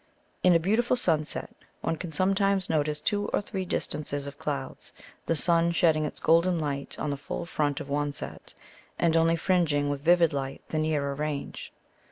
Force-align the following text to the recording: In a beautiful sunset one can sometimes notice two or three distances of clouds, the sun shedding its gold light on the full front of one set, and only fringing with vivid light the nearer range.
In 0.41 0.55
a 0.55 0.59
beautiful 0.59 0.95
sunset 0.95 1.51
one 1.81 1.95
can 1.95 2.11
sometimes 2.11 2.71
notice 2.71 2.99
two 2.99 3.27
or 3.27 3.39
three 3.39 3.65
distances 3.65 4.25
of 4.25 4.39
clouds, 4.39 4.93
the 5.27 5.35
sun 5.35 5.71
shedding 5.71 6.05
its 6.05 6.19
gold 6.19 6.47
light 6.47 6.97
on 6.97 7.11
the 7.11 7.17
full 7.17 7.45
front 7.45 7.79
of 7.79 7.87
one 7.87 8.11
set, 8.11 8.55
and 8.97 9.15
only 9.15 9.35
fringing 9.35 9.91
with 9.91 10.01
vivid 10.03 10.33
light 10.33 10.63
the 10.69 10.79
nearer 10.79 11.13
range. 11.13 11.71